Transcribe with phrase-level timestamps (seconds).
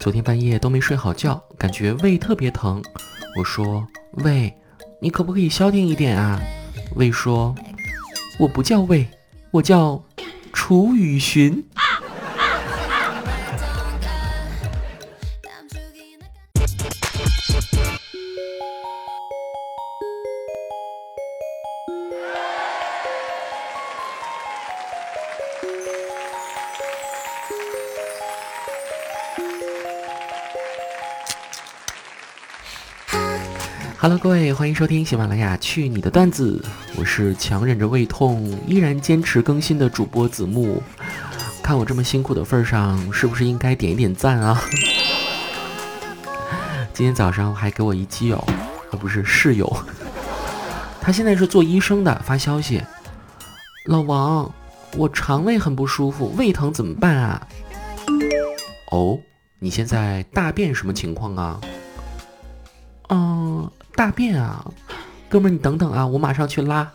[0.00, 2.82] 昨天半夜都没睡好觉，感觉胃特别疼。
[3.38, 3.86] 我说
[4.24, 4.50] ：“胃，
[4.98, 6.40] 你可不可以消停一点啊？”
[6.96, 7.54] 胃说
[8.40, 9.06] ：“我不叫胃，
[9.50, 10.02] 我叫
[10.54, 11.62] 楚雨荨。”
[34.02, 36.58] Hello，各位，欢迎收听喜马拉雅《去你的段子》，
[36.98, 40.82] 我是强忍着胃痛依然坚持更新的主播子木。
[41.62, 44.58] 看我这么辛苦的份上，是不是应该点一点赞啊？
[46.94, 48.42] 今天早上还给我一基友，
[48.90, 49.70] 而不是室友，
[50.98, 52.82] 他现在是做医生的，发消息：
[53.84, 54.50] 老王，
[54.96, 57.46] 我肠胃很不舒服，胃疼怎么办啊？
[58.92, 59.18] 哦，
[59.58, 61.60] 你现在大便什么情况啊？
[63.10, 63.69] 嗯。
[64.00, 64.64] 大便啊，
[65.28, 66.90] 哥们儿，你等等啊，我马上去拉，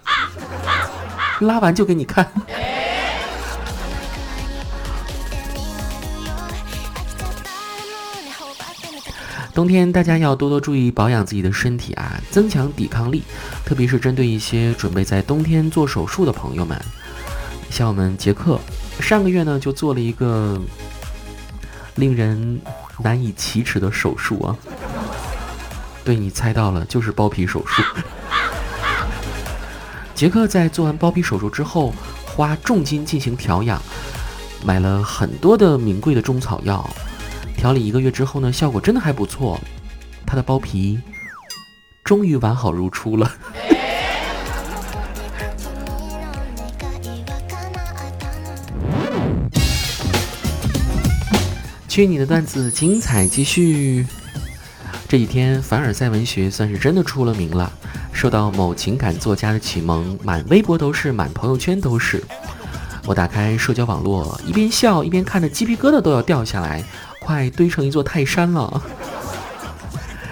[1.42, 2.28] 拉完就给你看。
[9.54, 13.22] 冬天大家要多多注意保养自己的身体啊，增强抵抗力，
[13.64, 16.76] 特别是针对一些准备在冬天做手术的朋友们，
[17.70, 18.60] 像我们杰克，
[19.00, 20.60] 上个月呢就做了一个
[21.98, 22.60] 令人
[23.04, 24.58] 难以启齿的手术啊。
[26.06, 27.82] 对你猜到了，就是包皮手术。
[30.14, 31.92] 杰克在做完包皮手术之后，
[32.28, 33.82] 花重金进行调养，
[34.64, 36.88] 买了很多的名贵的中草药，
[37.58, 39.60] 调理一个月之后呢，效果真的还不错，
[40.28, 41.00] 他的包皮
[42.04, 43.32] 终于完好如初了。
[51.90, 54.06] 去你的段子，精彩继续。
[55.16, 57.72] 这几天，凡尔赛文学算是真的出了名了，
[58.12, 62.22] 受到某情感作家的启蒙，满微博都是，满朋友圈都是。
[63.06, 66.84] 我打开社交网络，一边笑一边看着，鸡皮疙瘩都要掉下来，
[67.22, 68.84] 快堆成一座泰山了。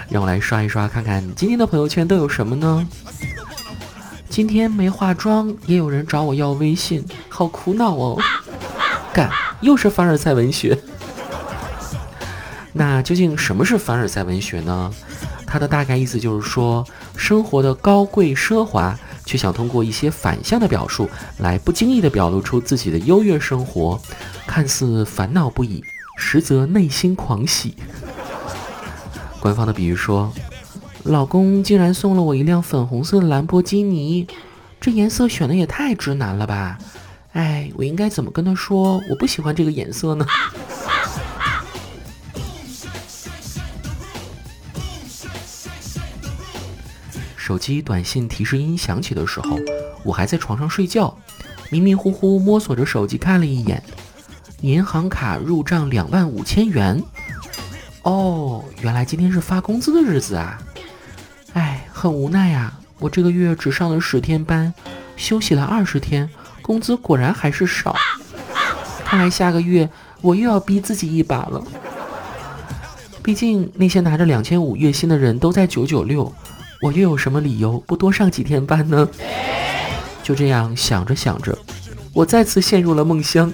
[0.09, 2.85] 让我来刷一刷，看看今天的朋友圈都有什么呢？
[4.27, 8.21] 今天没化妆，也有人找我要微信，好苦恼哦。
[9.13, 10.77] 干，又是凡尔赛文学。
[12.75, 14.91] 那究竟什么是凡尔赛文学呢？
[15.45, 16.83] 它的大概意思就是说，
[17.15, 21.07] 生活的高贵奢华，却想通过一些反向的表述，
[21.37, 24.01] 来不经意地表露出自己的优越生活，
[24.47, 25.83] 看似烦恼不已，
[26.17, 27.75] 实则内心狂喜。
[29.39, 30.33] 官方的比喻说，
[31.03, 34.25] 老公竟然送了我一辆粉红色的兰博基尼，
[34.81, 36.79] 这颜色选的也太直男了吧？
[37.33, 40.25] 哎，我应该怎么跟他说我不喜欢这个颜色呢？
[47.43, 49.59] 手机短信提示音响起的时候，
[50.05, 51.13] 我还在床上睡觉，
[51.69, 53.83] 迷迷糊糊摸索着手机看了一眼，
[54.61, 57.03] 银行卡入账两万五千元。
[58.03, 60.57] 哦，原来今天是发工资的日子啊！
[61.51, 64.73] 哎，很无奈呀，我这个月只上了十天班，
[65.17, 66.29] 休息了二十天，
[66.61, 67.93] 工资果然还是少。
[69.03, 69.89] 看来下个月
[70.21, 71.61] 我又要逼自己一把了。
[73.21, 76.33] 毕竟那些拿着两千五月薪的人都在九九六。
[76.83, 79.07] 我又有什么理由不多上几天班呢？
[80.21, 81.57] 就这样想着想着，
[82.11, 83.49] 我再次陷入了梦乡。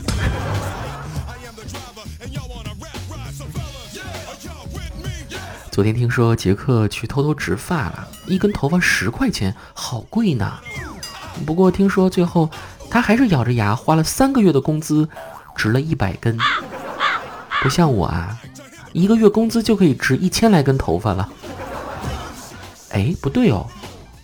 [5.70, 10.52] 昨天听说杰克去偷偷植发了，一根头发十块钱，好贵呢。
[11.46, 12.50] 不过听说最后
[12.90, 15.08] 他还是咬着牙花了三个月的工资，
[15.56, 16.36] 植了一百根。
[17.62, 18.42] 不像我啊，
[18.92, 21.30] 一个月工资就可以植一千来根头发了。
[23.00, 23.66] 哎，不对哦，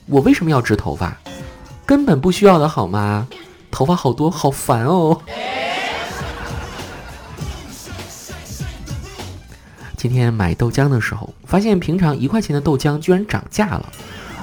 [0.06, 1.16] 我为什么要植头发？
[1.86, 3.26] 根本不需要的好吗？
[3.72, 5.22] 头发好多，好烦哦。
[9.96, 13.90] 今天买豆浆的时候，发现平常一块钱的豆浆居然涨价了，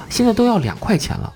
[0.09, 1.31] 现在都要两块钱了。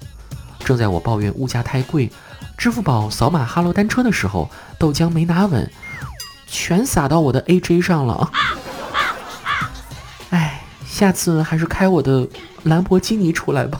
[0.65, 2.11] 正在我抱怨物价太贵，
[2.57, 5.71] 支付宝扫码哈罗单车的时候，豆浆没拿稳，
[6.47, 8.31] 全洒到我的 AJ 上了。
[10.97, 12.27] 下次还是开我的。
[12.63, 13.79] 兰博基尼出来吧！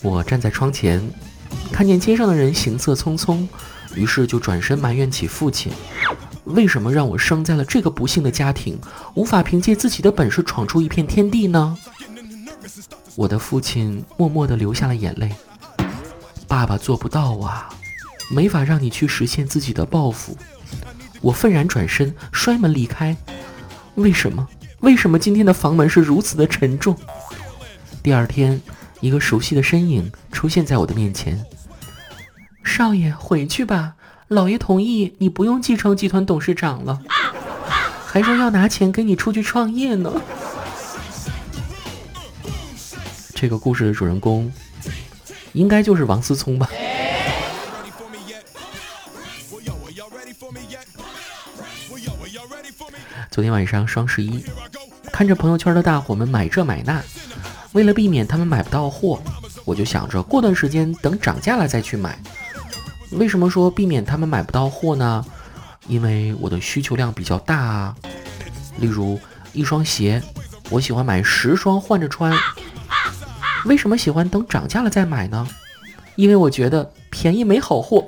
[0.00, 1.06] 我站在窗前，
[1.70, 3.46] 看见街上的人行色匆匆，
[3.94, 5.70] 于是就转身埋怨起父亲：
[6.44, 8.80] 为什么让我生在了这个不幸的家庭，
[9.12, 11.76] 无法凭借自己的本事闯出一片天地呢？
[13.16, 15.30] 我的父亲默默地流下了眼泪。
[16.48, 17.68] 爸爸做不到啊。
[18.30, 20.36] 没法让你去实现自己的抱负。
[21.20, 23.16] 我愤然转身，摔门离开。
[23.96, 24.48] 为什么？
[24.80, 26.96] 为什么今天的房门是如此的沉重？
[28.02, 28.60] 第二天，
[29.00, 31.44] 一个熟悉的身影出现在我的面前。
[32.62, 33.94] 少爷，回去吧，
[34.28, 37.00] 老爷同意你不用继承集团董事长了，
[38.06, 40.12] 还说要拿钱跟你出去创业呢。
[43.34, 44.52] 这个故事的主人公，
[45.54, 46.68] 应该就是王思聪吧。
[53.38, 54.44] 昨天晚上双十一，
[55.12, 57.00] 看着朋友圈的大伙们买这买那，
[57.70, 59.22] 为了避免他们买不到货，
[59.64, 62.18] 我就想着过段时间等涨价了再去买。
[63.12, 65.24] 为什么说避免他们买不到货呢？
[65.86, 67.94] 因为我的需求量比较大啊。
[68.78, 69.16] 例如
[69.52, 70.20] 一双鞋，
[70.68, 72.36] 我喜欢买十双换着穿。
[73.66, 75.46] 为什么喜欢等涨价了再买呢？
[76.16, 78.04] 因为我觉得便宜没好货。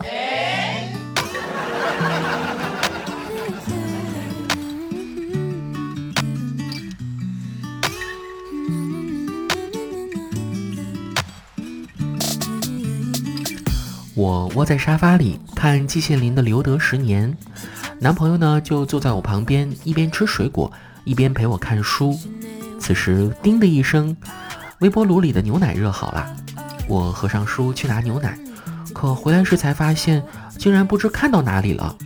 [14.21, 17.33] 我窝在沙发里看季羡林的《留得十年》，
[17.99, 20.71] 男朋友呢就坐在我旁边，一边吃水果
[21.05, 22.15] 一边陪我看书。
[22.79, 24.15] 此时，叮的一声，
[24.81, 26.37] 微波炉里的牛奶热好了。
[26.87, 28.39] 我合上书去拿牛奶，
[28.93, 30.23] 可回来时才发现，
[30.59, 31.97] 竟然不知看到哪里了。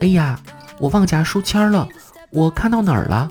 [0.00, 0.38] 哎呀，
[0.78, 1.88] 我忘夹书签了，
[2.30, 3.28] 我看到哪儿了？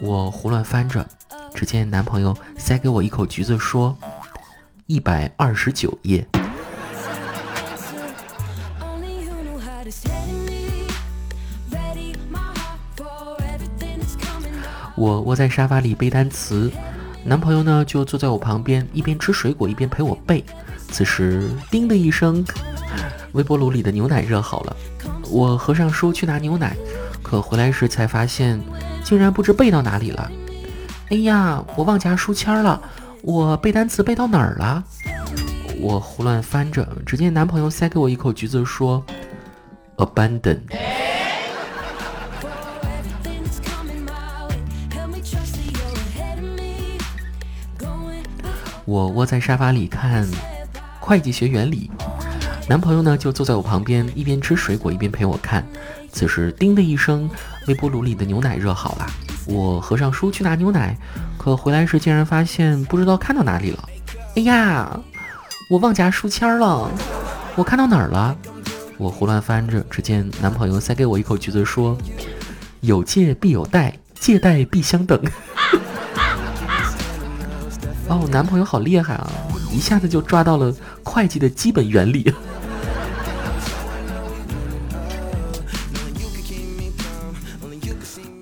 [0.00, 1.04] 我胡乱翻着，
[1.52, 3.98] 只见男朋友塞给我一口橘子，说
[4.86, 6.24] ：“一百二十九页。”
[14.96, 16.70] 我窝在沙发里背单词，
[17.24, 20.44] 男朋友呢就坐在我旁边，一边吃水果一边陪我背。
[20.88, 22.44] 此时，叮的一声，
[23.32, 24.76] 微波炉里的牛奶热好了。
[25.30, 26.76] 我合上书去拿牛奶，
[27.22, 28.60] 可回来时才发现，
[29.04, 30.30] 竟然不知背到哪里了。
[31.10, 32.80] 哎呀，我忘夹书签了，
[33.22, 34.82] 我背单词背到哪儿了？
[35.78, 39.04] 我胡乱翻着，只见男朋友塞给我一口橘子，说
[39.96, 40.60] ：“Abandon。”
[48.86, 50.24] 我窝在沙发里看
[51.00, 51.90] 会计学原理，
[52.68, 55.66] 男朋友呢就坐在我旁边，一边吃水果一边陪我看。
[56.12, 57.28] 此时，叮的一声，
[57.66, 59.06] 微波炉里的牛奶热好了。
[59.46, 60.96] 我合上书去拿牛奶，
[61.36, 63.88] 可回来时竟然发现不知道看到哪里了。
[64.36, 64.98] 哎呀，
[65.68, 66.88] 我忘夹书签了，
[67.56, 68.36] 我看到哪儿了？
[68.98, 71.98] 我胡乱翻着，只见男朋友塞给我一口橘子，说
[72.82, 75.20] ：“有借必有贷，借贷必相等。”
[78.08, 79.28] 哦，我男朋友好厉害啊！
[79.72, 80.72] 一下子就抓到了
[81.02, 82.32] 会计的基本原理。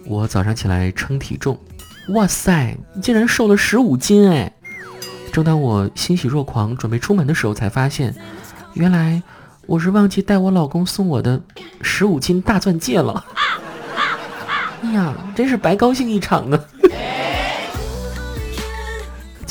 [0.04, 1.58] 我早上起来称体重，
[2.08, 4.52] 哇塞，竟然瘦了十五斤哎！
[5.32, 8.14] 正当我欣喜若狂准备出门的时候，才发现，
[8.74, 9.22] 原来
[9.66, 11.40] 我是忘记带我老公送我的
[11.80, 13.24] 十五斤大钻戒了。
[14.82, 16.60] 哎呀，真是白高兴一场呢！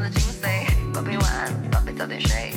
[0.00, 2.47] 的精髓，宝贝晚安，宝贝早点睡。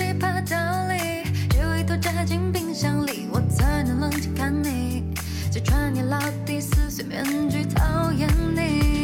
[0.00, 5.04] 奇葩道理，只有一头扎进冰箱里，我才能冷静看你。
[5.50, 8.26] 揭穿你老底撕碎面具，讨厌
[8.56, 8.99] 你。